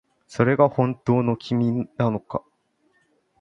[0.25, 2.43] それが本当の君なのか